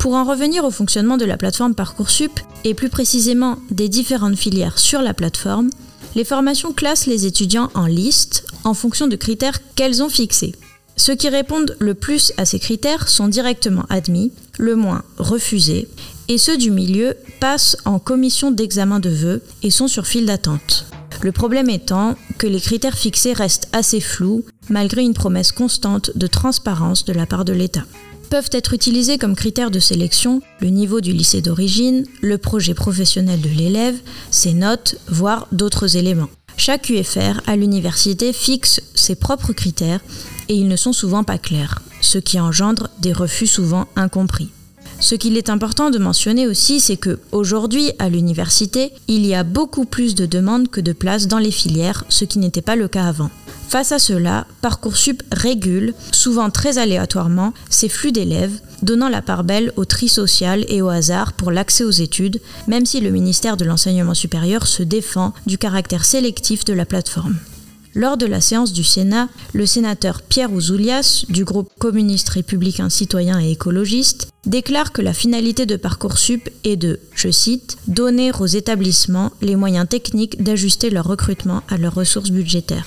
pour 0.00 0.14
en 0.14 0.24
revenir 0.24 0.64
au 0.64 0.72
fonctionnement 0.72 1.16
de 1.16 1.24
la 1.24 1.36
plateforme 1.36 1.76
Parcoursup, 1.76 2.32
et 2.64 2.74
plus 2.74 2.88
précisément 2.88 3.58
des 3.70 3.88
différentes 3.88 4.36
filières 4.36 4.78
sur 4.78 5.02
la 5.02 5.14
plateforme, 5.14 5.70
les 6.16 6.24
formations 6.24 6.72
classent 6.72 7.06
les 7.06 7.26
étudiants 7.26 7.70
en 7.74 7.86
liste 7.86 8.44
en 8.64 8.74
fonction 8.74 9.06
de 9.06 9.14
critères 9.14 9.60
qu'elles 9.76 10.02
ont 10.02 10.08
fixés. 10.08 10.54
Ceux 10.96 11.14
qui 11.14 11.28
répondent 11.28 11.76
le 11.78 11.94
plus 11.94 12.32
à 12.38 12.44
ces 12.44 12.58
critères 12.58 13.08
sont 13.08 13.28
directement 13.28 13.84
admis, 13.88 14.32
le 14.58 14.74
moins 14.74 15.02
refusés, 15.18 15.86
et 16.26 16.38
ceux 16.38 16.56
du 16.56 16.72
milieu 16.72 17.14
passent 17.38 17.76
en 17.84 18.00
commission 18.00 18.50
d'examen 18.50 18.98
de 18.98 19.10
vœux 19.10 19.42
et 19.62 19.70
sont 19.70 19.88
sur 19.88 20.06
file 20.08 20.26
d'attente. 20.26 20.86
Le 21.22 21.32
problème 21.32 21.70
étant 21.70 22.14
que 22.38 22.46
les 22.46 22.60
critères 22.60 22.98
fixés 22.98 23.32
restent 23.32 23.68
assez 23.72 24.00
flous 24.00 24.44
malgré 24.68 25.02
une 25.02 25.14
promesse 25.14 25.52
constante 25.52 26.10
de 26.14 26.26
transparence 26.26 27.04
de 27.04 27.12
la 27.12 27.26
part 27.26 27.44
de 27.44 27.52
l'État 27.52 27.84
peuvent 28.26 28.50
être 28.52 28.74
utilisés 28.74 29.18
comme 29.18 29.36
critères 29.36 29.70
de 29.70 29.78
sélection 29.78 30.42
le 30.60 30.68
niveau 30.68 31.00
du 31.00 31.12
lycée 31.12 31.42
d'origine, 31.42 32.04
le 32.20 32.38
projet 32.38 32.74
professionnel 32.74 33.40
de 33.40 33.48
l'élève, 33.48 33.96
ses 34.30 34.52
notes, 34.52 34.96
voire 35.08 35.46
d'autres 35.52 35.96
éléments. 35.96 36.28
Chaque 36.56 36.88
UFR 36.88 37.40
à 37.46 37.56
l'université 37.56 38.32
fixe 38.32 38.80
ses 38.94 39.14
propres 39.14 39.52
critères 39.52 40.00
et 40.48 40.54
ils 40.54 40.68
ne 40.68 40.76
sont 40.76 40.92
souvent 40.92 41.22
pas 41.22 41.38
clairs, 41.38 41.82
ce 42.00 42.18
qui 42.18 42.40
engendre 42.40 42.88
des 43.00 43.12
refus 43.12 43.46
souvent 43.46 43.86
incompris. 43.94 44.50
Ce 44.98 45.14
qu'il 45.14 45.36
est 45.36 45.50
important 45.50 45.90
de 45.90 45.98
mentionner 45.98 46.46
aussi, 46.46 46.80
c'est 46.80 46.96
que 46.96 47.18
aujourd'hui 47.30 47.92
à 47.98 48.08
l'université, 48.08 48.92
il 49.08 49.26
y 49.26 49.34
a 49.34 49.44
beaucoup 49.44 49.84
plus 49.84 50.14
de 50.14 50.26
demandes 50.26 50.68
que 50.68 50.80
de 50.80 50.92
places 50.92 51.28
dans 51.28 51.38
les 51.38 51.50
filières, 51.50 52.04
ce 52.08 52.24
qui 52.24 52.38
n'était 52.38 52.62
pas 52.62 52.76
le 52.76 52.88
cas 52.88 53.04
avant. 53.04 53.30
Face 53.68 53.92
à 53.92 53.98
cela, 53.98 54.46
Parcoursup 54.62 55.22
régule, 55.32 55.92
souvent 56.12 56.50
très 56.50 56.78
aléatoirement, 56.78 57.52
ces 57.68 57.88
flux 57.88 58.12
d'élèves, 58.12 58.60
donnant 58.82 59.08
la 59.08 59.22
part 59.22 59.44
belle 59.44 59.72
au 59.76 59.84
tri 59.84 60.08
social 60.08 60.64
et 60.68 60.82
au 60.82 60.88
hasard 60.88 61.32
pour 61.32 61.50
l'accès 61.50 61.84
aux 61.84 61.90
études, 61.90 62.40
même 62.66 62.86
si 62.86 63.00
le 63.00 63.10
ministère 63.10 63.56
de 63.56 63.64
l'Enseignement 63.64 64.14
supérieur 64.14 64.66
se 64.66 64.82
défend 64.82 65.34
du 65.46 65.58
caractère 65.58 66.04
sélectif 66.04 66.64
de 66.64 66.72
la 66.72 66.86
plateforme. 66.86 67.36
Lors 67.96 68.18
de 68.18 68.26
la 68.26 68.42
séance 68.42 68.74
du 68.74 68.84
Sénat, 68.84 69.30
le 69.54 69.64
sénateur 69.64 70.20
Pierre 70.20 70.52
Ouzoulias, 70.52 71.24
du 71.30 71.46
groupe 71.46 71.70
communiste 71.78 72.28
républicain 72.28 72.90
citoyen 72.90 73.40
et 73.40 73.52
écologiste, 73.52 74.28
déclare 74.44 74.92
que 74.92 75.00
la 75.00 75.14
finalité 75.14 75.64
de 75.64 75.76
Parcoursup 75.76 76.50
est 76.64 76.76
de, 76.76 77.00
je 77.14 77.30
cite, 77.30 77.78
donner 77.86 78.32
aux 78.38 78.44
établissements 78.44 79.32
les 79.40 79.56
moyens 79.56 79.88
techniques 79.88 80.42
d'ajuster 80.42 80.90
leur 80.90 81.06
recrutement 81.06 81.62
à 81.70 81.78
leurs 81.78 81.94
ressources 81.94 82.28
budgétaires. 82.28 82.84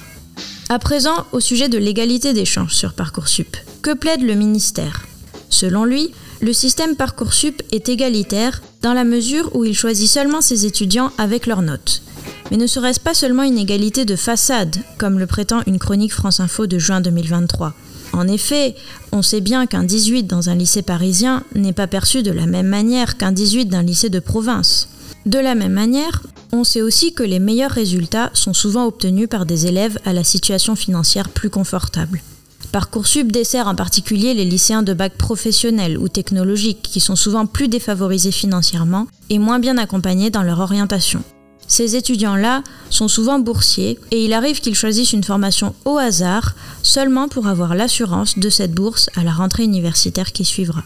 À 0.69 0.77
présent, 0.77 1.25
au 1.31 1.39
sujet 1.39 1.69
de 1.69 1.79
l'égalité 1.79 2.33
des 2.33 2.45
chances 2.45 2.73
sur 2.73 2.93
Parcoursup. 2.93 3.57
Que 3.81 3.95
plaide 3.95 4.21
le 4.21 4.35
ministère? 4.35 5.07
Selon 5.49 5.85
lui, 5.85 6.11
le 6.41 6.53
système 6.53 6.96
Parcoursup 6.96 7.62
est 7.72 7.89
égalitaire 7.89 8.62
dans 8.81 8.93
la 8.93 9.03
mesure 9.03 9.53
où 9.55 9.65
il 9.65 9.75
choisit 9.75 10.10
seulement 10.10 10.41
ses 10.41 10.65
étudiants 10.65 11.12
avec 11.17 11.46
leurs 11.48 11.62
notes. 11.62 12.01
Mais 12.50 12.58
ne 12.58 12.67
serait-ce 12.67 13.00
pas 13.00 13.13
seulement 13.13 13.43
une 13.43 13.58
égalité 13.58 14.05
de 14.05 14.15
façade, 14.15 14.77
comme 14.98 15.19
le 15.19 15.27
prétend 15.27 15.62
une 15.67 15.79
chronique 15.79 16.13
France 16.13 16.39
Info 16.39 16.65
de 16.65 16.79
juin 16.79 17.01
2023 17.01 17.74
En 18.13 18.27
effet, 18.27 18.75
on 19.12 19.22
sait 19.22 19.41
bien 19.41 19.65
qu'un 19.65 19.84
18 19.84 20.24
dans 20.24 20.50
un 20.50 20.55
lycée 20.55 20.81
parisien 20.81 21.43
n'est 21.55 21.74
pas 21.74 21.88
perçu 21.88 22.24
de 22.24 22.31
la 22.31 22.46
même 22.46 22.67
manière 22.67 23.17
qu'un 23.17 23.31
18 23.34 23.65
d'un 23.65 23.84
lycée 23.84 24.10
de 24.10 24.19
province. 24.19 24.88
De 25.25 25.39
la 25.39 25.55
même 25.55 25.74
manière, 25.74 26.24
on 26.53 26.63
sait 26.63 26.81
aussi 26.81 27.13
que 27.13 27.24
les 27.24 27.39
meilleurs 27.39 27.72
résultats 27.72 28.31
sont 28.34 28.53
souvent 28.53 28.86
obtenus 28.86 29.27
par 29.29 29.46
des 29.46 29.67
élèves 29.67 30.00
à 30.05 30.13
la 30.13 30.24
situation 30.24 30.75
financière 30.75 31.29
plus 31.29 31.50
confortable. 31.50 32.22
Parcoursup 32.71 33.31
dessert 33.31 33.67
en 33.67 33.75
particulier 33.75 34.33
les 34.33 34.45
lycéens 34.45 34.83
de 34.83 34.93
bac 34.93 35.13
professionnel 35.13 35.97
ou 35.97 36.07
technologique 36.07 36.81
qui 36.83 36.99
sont 36.99 37.15
souvent 37.15 37.45
plus 37.47 37.67
défavorisés 37.67 38.31
financièrement 38.31 39.07
et 39.29 39.39
moins 39.39 39.59
bien 39.59 39.77
accompagnés 39.77 40.29
dans 40.29 40.43
leur 40.43 40.59
orientation. 40.59 41.23
Ces 41.67 41.95
étudiants-là 41.95 42.63
sont 42.89 43.07
souvent 43.07 43.39
boursiers 43.39 43.99
et 44.11 44.25
il 44.25 44.33
arrive 44.33 44.59
qu'ils 44.59 44.75
choisissent 44.75 45.13
une 45.13 45.23
formation 45.23 45.75
au 45.85 45.97
hasard 45.97 46.55
seulement 46.83 47.27
pour 47.27 47.47
avoir 47.47 47.75
l'assurance 47.75 48.37
de 48.37 48.49
cette 48.49 48.73
bourse 48.73 49.09
à 49.15 49.23
la 49.23 49.31
rentrée 49.31 49.63
universitaire 49.63 50.31
qui 50.31 50.45
suivra. 50.45 50.83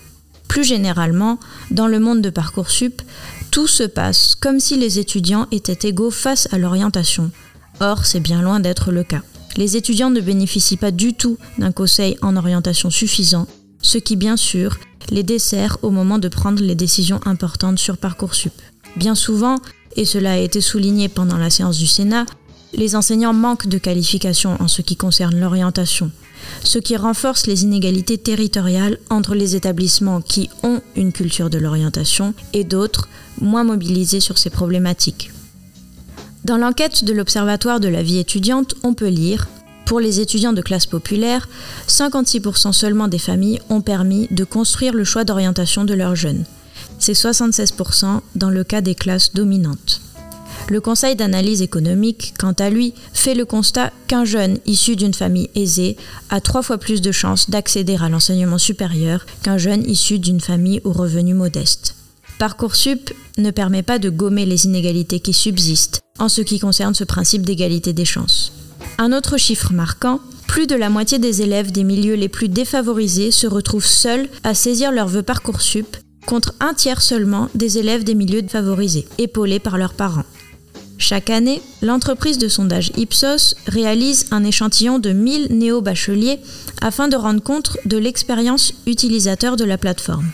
Plus 0.50 0.66
généralement, 0.66 1.40
dans 1.72 1.88
le 1.88 2.00
monde 2.00 2.22
de 2.22 2.30
Parcoursup, 2.30 3.02
tout 3.50 3.68
se 3.68 3.84
passe 3.84 4.36
comme 4.36 4.60
si 4.60 4.78
les 4.78 5.00
étudiants 5.00 5.48
étaient 5.52 5.88
égaux 5.88 6.12
face 6.12 6.48
à 6.52 6.58
l'orientation. 6.58 7.32
Or, 7.80 8.06
c'est 8.06 8.20
bien 8.20 8.42
loin 8.42 8.60
d'être 8.60 8.92
le 8.92 9.04
cas. 9.04 9.22
Les 9.56 9.78
étudiants 9.78 10.10
ne 10.10 10.22
bénéficient 10.22 10.78
pas 10.78 10.92
du 10.92 11.14
tout 11.14 11.38
d'un 11.58 11.72
conseil 11.72 12.18
en 12.22 12.36
orientation 12.36 12.90
suffisant, 12.90 13.48
ce 13.82 13.98
qui 13.98 14.16
bien 14.16 14.38
sûr 14.38 14.78
les 15.10 15.24
dessert 15.24 15.78
au 15.82 15.92
moment 15.92 16.18
de 16.18 16.28
prendre 16.28 16.64
les 16.64 16.76
décisions 16.76 17.20
importantes 17.26 17.78
sur 17.78 17.98
Parcoursup. 17.98 18.54
Bien 18.96 19.16
souvent, 19.16 19.58
et 19.96 20.06
cela 20.06 20.34
a 20.34 20.38
été 20.38 20.62
souligné 20.62 21.08
pendant 21.10 21.38
la 21.38 21.50
séance 21.50 21.78
du 21.78 21.88
Sénat, 21.88 22.26
les 22.74 22.96
enseignants 22.96 23.34
manquent 23.34 23.68
de 23.68 23.78
qualifications 23.78 24.58
en 24.60 24.68
ce 24.68 24.82
qui 24.82 24.96
concerne 24.96 25.40
l'orientation, 25.40 26.10
ce 26.64 26.80
qui 26.80 26.96
renforce 26.96 27.46
les 27.46 27.64
inégalités 27.64 28.18
territoriales 28.18 28.98
entre 29.10 29.36
les 29.36 29.56
établissements 29.56 30.22
qui 30.22 30.50
ont 30.64 30.82
une 30.96 31.12
culture 31.12 31.50
de 31.52 31.60
l'orientation 31.60 32.34
et 32.54 32.64
d'autres 32.64 33.08
moins 33.40 33.64
mobilisés 33.64 34.20
sur 34.20 34.38
ces 34.38 34.50
problématiques. 34.50 35.33
Dans 36.44 36.58
l'enquête 36.58 37.04
de 37.04 37.14
l'Observatoire 37.14 37.80
de 37.80 37.88
la 37.88 38.04
vie 38.04 38.20
étudiante, 38.20 38.76
on 38.84 38.94
peut 38.94 39.08
lire 39.08 39.48
pour 39.86 40.00
les 40.00 40.22
étudiants 40.22 40.54
de 40.54 40.62
classe 40.62 40.86
populaire, 40.86 41.50
56% 41.90 42.72
seulement 42.72 43.10
des 43.10 43.20
familles 43.20 43.60
ont 43.70 43.82
permis 43.82 44.28
de 44.32 44.46
construire 44.46 44.94
le 44.94 45.04
choix 45.04 45.26
d'orientation 45.26 45.84
de 45.84 45.94
leurs 45.94 46.16
jeunes 46.16 46.46
c'est 47.04 47.14
76% 47.14 48.22
dans 48.36 48.50
le 48.50 48.64
cas 48.64 48.80
des 48.80 48.96
classes 48.96 49.34
dominantes. 49.34 50.02
Le 50.70 50.80
Conseil 50.80 51.18
d'analyse 51.18 51.62
économique, 51.62 52.34
quant 52.40 52.54
à 52.54 52.70
lui, 52.70 52.94
fait 53.12 53.36
le 53.36 53.44
constat 53.44 53.92
qu'un 54.08 54.24
jeune 54.24 54.60
issu 54.66 54.96
d'une 54.96 55.14
famille 55.14 55.50
aisée 55.56 55.98
a 56.30 56.40
trois 56.40 56.62
fois 56.62 56.78
plus 56.78 57.02
de 57.02 57.12
chances 57.12 57.50
d'accéder 57.50 57.98
à 58.02 58.08
l'enseignement 58.08 58.58
supérieur 58.58 59.26
qu'un 59.44 59.58
jeune 59.58 59.84
issu 59.90 60.20
d'une 60.20 60.40
famille 60.40 60.80
aux 60.86 60.94
revenus 60.94 61.36
modestes. 61.36 61.96
Parcoursup 62.40 63.12
ne 63.38 63.52
permet 63.52 63.84
pas 63.84 64.00
de 64.00 64.10
gommer 64.10 64.46
les 64.46 64.66
inégalités 64.66 65.20
qui 65.20 65.34
subsistent 65.34 66.03
en 66.20 66.30
ce 66.30 66.42
qui 66.42 66.60
concerne 66.60 66.94
ce 66.94 67.04
principe 67.04 67.44
d'égalité 67.44 67.94
des 67.94 68.06
chances. 68.06 68.54
Un 68.98 69.12
autre 69.12 69.38
chiffre 69.38 69.74
marquant, 69.74 70.20
plus 70.48 70.68
de 70.68 70.76
la 70.76 70.90
moitié 70.90 71.18
des 71.18 71.42
élèves 71.42 71.72
des 71.72 71.84
milieux 71.84 72.14
les 72.14 72.30
plus 72.30 72.50
défavorisés 72.50 73.32
se 73.32 73.48
retrouvent 73.48 73.86
seuls 73.86 74.30
à 74.44 74.54
saisir 74.54 74.92
leur 74.92 75.08
vœu 75.08 75.24
Parcoursup 75.24 75.98
contre 76.28 76.54
un 76.60 76.74
tiers 76.74 77.02
seulement 77.02 77.50
des 77.56 77.80
élèves 77.80 78.04
des 78.04 78.16
milieux 78.16 78.44
favorisés, 78.48 79.08
épaulés 79.18 79.60
par 79.60 79.78
leurs 79.78 79.94
parents. 79.94 80.26
Chaque 81.00 81.30
année, 81.30 81.62
l'entreprise 81.82 82.38
de 82.38 82.48
sondage 82.48 82.92
Ipsos 82.96 83.56
réalise 83.68 84.28
un 84.32 84.44
échantillon 84.44 85.00
de 85.00 85.12
1000 85.12 85.48
néo-bacheliers 85.58 86.40
afin 86.82 87.08
de 87.08 87.16
rendre 87.16 87.42
compte 87.42 87.78
de 87.86 87.98
l'expérience 87.98 88.74
utilisateur 88.86 89.58
de 89.58 89.66
la 89.66 89.78
plateforme. 89.78 90.32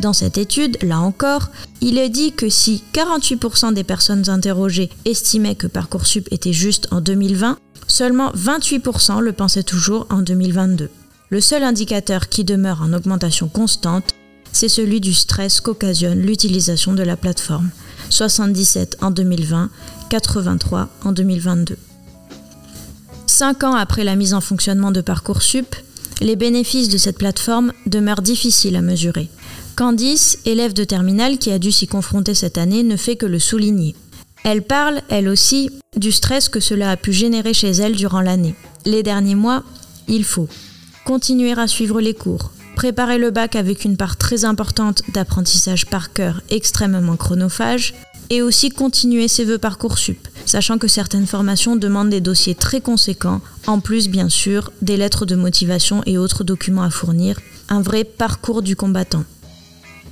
Dans 0.00 0.12
cette 0.14 0.38
étude, 0.38 0.78
là 0.82 0.98
encore, 1.00 1.50
il 1.80 1.98
est 1.98 2.08
dit 2.08 2.32
que 2.32 2.48
si 2.48 2.82
48% 2.94 3.74
des 3.74 3.84
personnes 3.84 4.28
interrogées 4.30 4.90
estimaient 5.04 5.54
que 5.54 5.66
Parcoursup 5.66 6.26
était 6.30 6.54
juste 6.54 6.88
en 6.90 7.00
2020, 7.00 7.58
seulement 7.86 8.30
28% 8.32 9.20
le 9.20 9.32
pensaient 9.32 9.62
toujours 9.62 10.06
en 10.08 10.22
2022. 10.22 10.88
Le 11.28 11.40
seul 11.40 11.62
indicateur 11.62 12.28
qui 12.28 12.44
demeure 12.44 12.82
en 12.82 12.92
augmentation 12.92 13.48
constante 13.48 14.14
c'est 14.52 14.68
celui 14.68 15.00
du 15.00 15.14
stress 15.14 15.60
qu'occasionne 15.60 16.20
l'utilisation 16.20 16.92
de 16.92 17.02
la 17.02 17.16
plateforme. 17.16 17.70
77 18.08 18.96
en 19.00 19.10
2020, 19.10 19.70
83 20.08 20.88
en 21.04 21.12
2022. 21.12 21.76
Cinq 23.26 23.62
ans 23.62 23.74
après 23.74 24.02
la 24.02 24.16
mise 24.16 24.34
en 24.34 24.40
fonctionnement 24.40 24.90
de 24.90 25.00
Parcoursup, 25.00 25.76
les 26.20 26.36
bénéfices 26.36 26.88
de 26.88 26.98
cette 26.98 27.18
plateforme 27.18 27.72
demeurent 27.86 28.22
difficiles 28.22 28.76
à 28.76 28.82
mesurer. 28.82 29.28
Candice, 29.76 30.38
élève 30.44 30.72
de 30.72 30.84
terminale 30.84 31.38
qui 31.38 31.50
a 31.50 31.58
dû 31.58 31.72
s'y 31.72 31.86
confronter 31.86 32.34
cette 32.34 32.58
année, 32.58 32.82
ne 32.82 32.96
fait 32.96 33.16
que 33.16 33.26
le 33.26 33.38
souligner. 33.38 33.94
Elle 34.44 34.62
parle, 34.62 35.00
elle 35.08 35.28
aussi, 35.28 35.70
du 35.96 36.12
stress 36.12 36.48
que 36.48 36.60
cela 36.60 36.90
a 36.90 36.96
pu 36.96 37.12
générer 37.12 37.54
chez 37.54 37.70
elle 37.70 37.96
durant 37.96 38.20
l'année. 38.20 38.54
Les 38.84 39.02
derniers 39.02 39.34
mois, 39.34 39.62
il 40.08 40.24
faut 40.24 40.48
continuer 41.04 41.52
à 41.52 41.66
suivre 41.66 42.00
les 42.00 42.14
cours, 42.14 42.52
préparer 42.76 43.18
le 43.18 43.30
bac 43.30 43.56
avec 43.56 43.84
une 43.84 43.96
part 43.96 44.16
très 44.16 44.44
importante 44.44 45.02
d'apprentissage 45.12 45.86
par 45.86 46.12
cœur 46.12 46.42
extrêmement 46.50 47.16
chronophage, 47.16 47.94
et 48.30 48.42
aussi 48.42 48.70
continuer 48.70 49.26
ses 49.26 49.44
vœux 49.44 49.58
Parcoursup, 49.58 50.28
sachant 50.50 50.78
que 50.78 50.88
certaines 50.88 51.28
formations 51.28 51.76
demandent 51.76 52.10
des 52.10 52.20
dossiers 52.20 52.56
très 52.56 52.80
conséquents, 52.80 53.40
en 53.68 53.78
plus 53.78 54.08
bien 54.08 54.28
sûr 54.28 54.72
des 54.82 54.96
lettres 54.96 55.24
de 55.24 55.36
motivation 55.36 56.02
et 56.06 56.18
autres 56.18 56.42
documents 56.42 56.82
à 56.82 56.90
fournir, 56.90 57.38
un 57.68 57.82
vrai 57.82 58.02
parcours 58.02 58.60
du 58.60 58.74
combattant. 58.74 59.22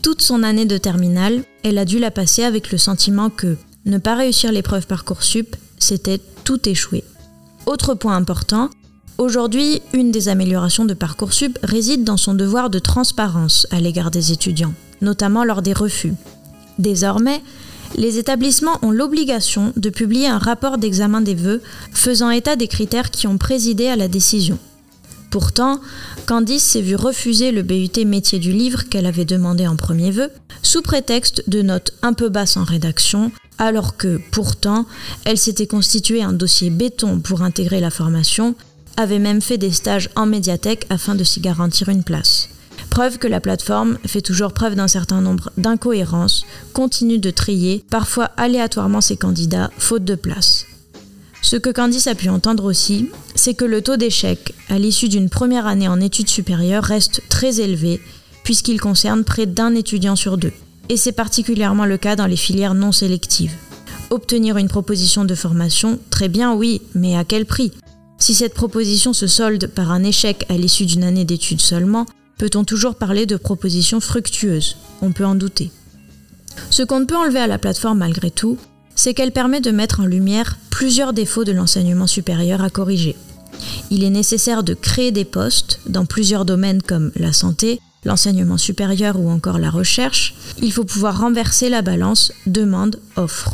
Toute 0.00 0.23
son 0.23 0.45
année 0.45 0.64
de 0.64 0.78
terminale, 0.78 1.42
elle 1.64 1.76
a 1.76 1.85
dû 1.85 1.99
la 1.99 2.12
passer 2.12 2.45
avec 2.45 2.71
le 2.71 2.78
sentiment 2.78 3.30
que 3.30 3.57
ne 3.85 3.99
pas 3.99 4.14
réussir 4.14 4.52
l'épreuve 4.52 4.87
Parcoursup, 4.87 5.57
c'était 5.76 6.21
tout 6.45 6.68
échouer. 6.68 7.02
Autre 7.66 7.95
point 7.95 8.16
important, 8.16 8.71
Aujourd'hui, 9.18 9.83
une 9.92 10.12
des 10.12 10.28
améliorations 10.28 10.85
de 10.85 10.95
Parcoursup 10.95 11.59
réside 11.64 12.04
dans 12.04 12.16
son 12.16 12.35
devoir 12.35 12.71
de 12.71 12.78
transparence 12.78 13.66
à 13.73 13.80
l'égard 13.80 14.12
des 14.12 14.30
étudiants, 14.30 14.75
notamment 15.00 15.42
lors 15.42 15.61
des 15.61 15.73
refus. 15.73 16.14
Désormais, 16.78 17.42
les 17.97 18.18
établissements 18.18 18.78
ont 18.83 18.90
l'obligation 18.90 19.73
de 19.76 19.90
publier 19.90 20.28
un 20.28 20.38
rapport 20.38 20.78
d'examen 20.78 21.21
des 21.21 21.35
vœux 21.35 21.62
faisant 21.92 22.30
état 22.30 22.57
des 22.57 22.68
critères 22.68 23.11
qui 23.11 23.26
ont 23.26 23.38
présidé 23.38 23.88
à 23.88 23.97
la 23.97 24.09
décision. 24.09 24.59
Pourtant, 25.30 25.80
Candice 26.26 26.64
s'est 26.64 26.80
vue 26.80 26.97
refuser 26.97 27.52
le 27.52 27.62
BUT 27.62 28.04
métier 28.07 28.38
du 28.38 28.52
livre 28.52 28.85
qu'elle 28.88 29.07
avait 29.07 29.26
demandé 29.26 29.66
en 29.66 29.76
premier 29.76 30.11
vœu, 30.11 30.30
sous 30.62 30.80
prétexte 30.80 31.49
de 31.49 31.61
notes 31.61 31.92
un 32.02 32.14
peu 32.14 32.28
basses 32.30 32.57
en 32.57 32.64
rédaction, 32.64 33.30
alors 33.59 33.97
que, 33.97 34.21
pourtant, 34.30 34.87
elle 35.25 35.37
s'était 35.37 35.66
constitué 35.66 36.23
un 36.23 36.33
dossier 36.33 36.71
béton 36.71 37.21
pour 37.21 37.42
intégrer 37.42 37.80
la 37.80 37.90
formation 37.90 38.54
avait 38.97 39.21
même 39.21 39.40
fait 39.40 39.59
des 39.59 39.71
stages 39.71 40.11
en 40.16 40.26
médiathèque 40.26 40.85
afin 40.90 41.14
de 41.14 41.23
s'y 41.23 41.40
garantir 41.40 41.88
une 41.88 42.02
place. 42.02 42.49
Que 42.99 43.28
la 43.28 43.40
plateforme 43.40 43.97
fait 44.07 44.21
toujours 44.21 44.52
preuve 44.52 44.75
d'un 44.75 44.88
certain 44.88 45.21
nombre 45.21 45.52
d'incohérences, 45.57 46.45
continue 46.73 47.19
de 47.19 47.31
trier, 47.31 47.85
parfois 47.90 48.25
aléatoirement 48.37 49.00
ses 49.00 49.17
candidats, 49.17 49.71
faute 49.78 50.05
de 50.05 50.17
place. 50.17 50.67
Ce 51.40 51.55
que 51.55 51.71
Candice 51.71 52.09
a 52.09 52.17
pu 52.17 52.28
entendre 52.28 52.64
aussi, 52.64 53.09
c'est 53.37 53.55
que 53.55 53.64
le 53.64 53.83
taux 53.83 53.97
d'échec 53.97 54.52
à 54.69 54.81
l'issue 54.81 55.09
d'une 55.09 55.31
première 55.31 55.69
année 55.69 55.87
en 55.87 56.00
études 56.00 56.28
supérieures 56.28 56.83
reste 56.83 57.23
très 57.28 57.61
élevé, 57.61 58.00
puisqu'il 58.43 58.81
concerne 58.81 59.23
près 59.23 59.47
d'un 59.47 59.76
étudiant 59.76 60.17
sur 60.17 60.37
deux. 60.37 60.52
Et 60.88 60.97
c'est 60.97 61.12
particulièrement 61.12 61.87
le 61.87 61.99
cas 61.99 62.17
dans 62.17 62.26
les 62.26 62.37
filières 62.37 62.75
non 62.75 62.90
sélectives. 62.90 63.55
Obtenir 64.11 64.57
une 64.57 64.69
proposition 64.69 65.25
de 65.25 65.37
formation, 65.37 66.00
très 66.11 66.28
bien 66.28 66.52
oui, 66.52 66.83
mais 66.97 67.17
à 67.17 67.25
quel 67.25 67.47
prix? 67.47 67.73
Si 68.19 68.35
cette 68.35 68.55
proposition 68.55 69.12
se 69.12 69.28
solde 69.28 69.69
par 69.69 69.93
un 69.93 70.02
échec 70.02 70.45
à 70.49 70.55
l'issue 70.55 70.85
d'une 70.85 71.05
année 71.05 71.25
d'études 71.25 71.61
seulement, 71.61 72.05
peut-on 72.38 72.64
toujours 72.64 72.95
parler 72.95 73.26
de 73.26 73.37
proposition 73.37 74.00
fructueuse 74.00 74.76
On 75.02 75.12
peut 75.12 75.26
en 75.26 75.35
douter. 75.35 75.71
Ce 76.71 76.83
qu'on 76.83 77.00
ne 77.00 77.04
peut 77.04 77.16
enlever 77.16 77.40
à 77.40 77.47
la 77.47 77.59
plateforme 77.59 77.99
malgré 77.99 78.30
tout, 78.30 78.59
c'est 78.95 79.14
qu'elle 79.14 79.33
permet 79.33 79.61
de 79.61 79.71
mettre 79.71 80.00
en 80.00 80.07
lumière 80.07 80.59
plusieurs 80.71 81.12
défauts 81.12 81.45
de 81.45 81.52
l'enseignement 81.52 82.07
supérieur 82.07 82.62
à 82.62 82.71
corriger. 82.71 83.16
Il 83.90 84.04
est 84.04 84.11
nécessaire 84.11 84.62
de 84.62 84.75
créer 84.75 85.11
des 85.11 85.25
postes 85.25 85.80
dans 85.87 86.04
plusieurs 86.04 86.45
domaines 86.45 86.83
comme 86.83 87.12
la 87.16 87.33
santé, 87.33 87.80
l'enseignement 88.04 88.59
supérieur 88.59 89.18
ou 89.21 89.28
encore 89.30 89.59
la 89.59 89.71
recherche. 89.71 90.35
Il 90.62 90.73
faut 90.73 90.85
pouvoir 90.85 91.21
renverser 91.21 91.68
la 91.68 91.83
balance 91.83 92.33
demande-offre. 92.47 93.52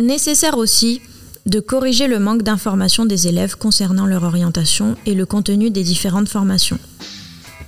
Nécessaire 0.00 0.58
aussi 0.58 1.00
de 1.46 1.60
corriger 1.60 2.08
le 2.08 2.18
manque 2.18 2.42
d'information 2.42 3.06
des 3.06 3.28
élèves 3.28 3.56
concernant 3.56 4.06
leur 4.06 4.24
orientation 4.24 4.96
et 5.06 5.14
le 5.14 5.26
contenu 5.26 5.70
des 5.70 5.84
différentes 5.84 6.28
formations. 6.28 6.78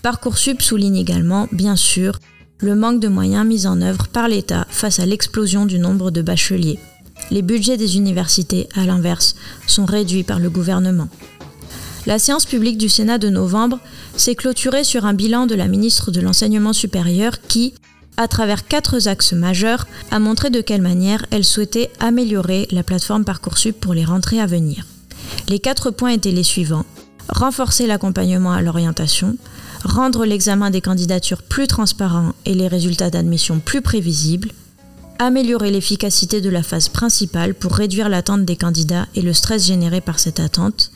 Parcoursup 0.03 0.63
souligne 0.63 0.97
également, 0.97 1.49
bien 1.53 1.77
sûr, 1.77 2.19
le 2.61 2.75
manque 2.75 3.01
de 3.01 3.09
moyens 3.09 3.47
mis 3.47 3.67
en 3.67 3.81
œuvre 3.81 4.09
par 4.09 4.29
l'État 4.29 4.67
face 4.71 5.01
à 5.01 5.07
l'explosion 5.07 5.67
du 5.67 5.79
nombre 5.79 6.11
de 6.11 6.23
bacheliers. 6.23 6.79
Les 7.31 7.43
budgets 7.43 7.77
des 7.77 7.97
universités, 7.97 8.69
à 8.75 8.85
l'inverse, 8.85 9.35
sont 9.67 9.85
réduits 9.85 10.23
par 10.23 10.39
le 10.39 10.51
gouvernement. 10.51 11.09
La 12.07 12.19
séance 12.19 12.47
publique 12.47 12.79
du 12.79 12.89
Sénat 12.89 13.19
de 13.19 13.29
novembre 13.29 13.79
s'est 14.17 14.35
clôturée 14.35 14.85
sur 14.85 15.05
un 15.05 15.15
bilan 15.15 15.47
de 15.47 15.55
la 15.55 15.69
ministre 15.69 16.11
de 16.11 16.21
l'Enseignement 16.21 16.73
supérieur 16.73 17.41
qui, 17.49 17.75
à 18.17 18.29
travers 18.29 18.67
quatre 18.67 19.09
axes 19.09 19.33
majeurs, 19.33 19.87
a 20.11 20.19
montré 20.19 20.51
de 20.51 20.61
quelle 20.61 20.81
manière 20.81 21.27
elle 21.31 21.45
souhaitait 21.45 21.91
améliorer 22.01 22.67
la 22.71 22.83
plateforme 22.83 23.25
Parcoursup 23.25 23.79
pour 23.79 23.95
les 23.95 24.05
rentrées 24.05 24.41
à 24.41 24.47
venir. 24.47 24.87
Les 25.49 25.59
quatre 25.59 25.91
points 25.91 26.13
étaient 26.13 26.31
les 26.31 26.43
suivants. 26.43 26.87
Renforcer 27.29 27.87
l'accompagnement 27.87 28.53
à 28.53 28.63
l'orientation, 28.63 29.37
rendre 29.89 30.25
l'examen 30.25 30.71
des 30.71 30.81
candidatures 30.81 31.43
plus 31.43 31.67
transparent 31.67 32.33
et 32.45 32.55
les 32.55 32.69
résultats 32.69 33.11
d'admission 33.11 33.59
plus 33.59 33.81
prévisibles, 33.81 34.51
améliorer 35.19 35.71
l'efficacité 35.71 36.41
de 36.41 36.51
la 36.51 36.63
phase 36.63 36.89
principale 36.89 37.55
pour 37.55 37.73
réduire 37.73 38.09
l'attente 38.09 38.45
des 38.45 38.57
candidats 38.57 39.07
et 39.15 39.23
le 39.23 39.33
stress 39.33 39.67
généré 39.67 40.01
par 40.01 40.21
cette 40.21 40.41
attente. 40.41 40.91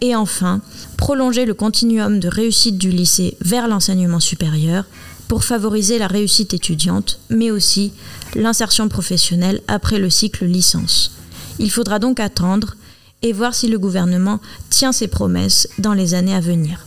Et 0.00 0.14
enfin, 0.14 0.60
prolonger 0.96 1.46
le 1.46 1.54
continuum 1.54 2.20
de 2.20 2.28
réussite 2.28 2.76
du 2.76 2.90
lycée 2.90 3.36
vers 3.40 3.66
l'enseignement 3.66 4.20
supérieur 4.20 4.84
pour 5.26 5.42
favoriser 5.42 5.98
la 5.98 6.06
réussite 6.06 6.52
étudiante, 6.52 7.20
mais 7.30 7.50
aussi 7.50 7.92
l'insertion 8.34 8.88
professionnelle 8.88 9.62
après 9.68 9.98
le 9.98 10.10
cycle 10.10 10.44
licence. 10.44 11.12
Il 11.58 11.70
faudra 11.70 11.98
donc 11.98 12.20
attendre 12.20 12.76
et 13.22 13.32
voir 13.32 13.54
si 13.54 13.68
le 13.68 13.78
gouvernement 13.78 14.40
tient 14.68 14.92
ses 14.92 15.08
promesses 15.08 15.66
dans 15.78 15.94
les 15.94 16.12
années 16.12 16.34
à 16.34 16.40
venir. 16.40 16.84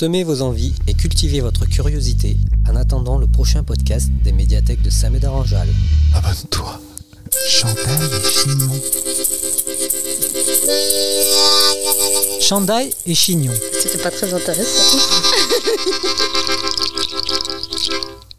Semez 0.00 0.24
vos 0.24 0.40
envies 0.40 0.72
et 0.86 0.94
cultivez 0.94 1.40
votre 1.42 1.66
curiosité 1.66 2.38
en 2.66 2.74
attendant 2.74 3.18
le 3.18 3.26
prochain 3.26 3.62
podcast 3.62 4.08
des 4.24 4.32
médiathèques 4.32 4.80
de 4.80 4.88
Saint-Médard 4.88 5.34
en 5.34 5.44
Abonne-toi. 6.14 6.80
Chandail 7.46 8.08
et 8.08 8.30
chignon. 8.30 8.80
Chandail 12.40 12.90
et 13.04 13.14
chignon. 13.14 13.52
C'était 13.78 14.02
pas 14.02 14.10
très 14.10 14.32
intéressant. 14.32 14.96